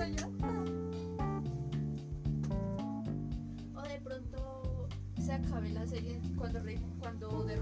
O 0.00 0.02
de 3.82 4.00
pronto 4.02 4.88
se 5.18 5.32
acabe 5.32 5.68
la 5.72 5.86
serie 5.86 6.22
cuando, 6.38 6.60
cuando 6.98 7.44
derroten. 7.44 7.59